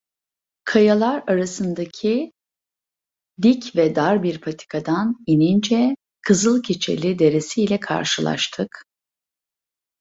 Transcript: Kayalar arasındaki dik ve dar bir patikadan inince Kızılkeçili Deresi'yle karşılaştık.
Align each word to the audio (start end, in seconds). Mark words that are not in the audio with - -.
Kayalar 0.65 1.23
arasındaki 1.27 2.31
dik 3.41 3.75
ve 3.75 3.95
dar 3.95 4.23
bir 4.23 4.41
patikadan 4.41 5.15
inince 5.27 5.95
Kızılkeçili 6.21 7.19
Deresi'yle 7.19 7.79
karşılaştık. 7.79 8.85